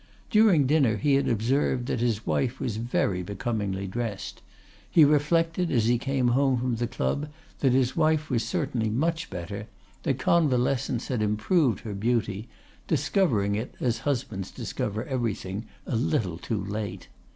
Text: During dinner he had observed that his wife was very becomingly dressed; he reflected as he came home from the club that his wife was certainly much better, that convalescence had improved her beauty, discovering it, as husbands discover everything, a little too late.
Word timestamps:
During 0.31 0.65
dinner 0.65 0.97
he 0.97 1.13
had 1.13 1.27
observed 1.29 1.85
that 1.85 1.99
his 1.99 2.25
wife 2.25 2.59
was 2.59 2.77
very 2.77 3.21
becomingly 3.21 3.85
dressed; 3.85 4.41
he 4.89 5.05
reflected 5.05 5.69
as 5.69 5.85
he 5.85 5.99
came 5.99 6.29
home 6.29 6.57
from 6.59 6.77
the 6.77 6.87
club 6.87 7.29
that 7.59 7.73
his 7.73 7.95
wife 7.95 8.27
was 8.27 8.43
certainly 8.43 8.89
much 8.89 9.29
better, 9.29 9.67
that 10.01 10.17
convalescence 10.17 11.09
had 11.09 11.21
improved 11.21 11.81
her 11.81 11.93
beauty, 11.93 12.47
discovering 12.87 13.53
it, 13.53 13.75
as 13.79 13.99
husbands 13.99 14.49
discover 14.49 15.03
everything, 15.05 15.67
a 15.85 15.95
little 15.95 16.39
too 16.39 16.65
late. 16.65 17.07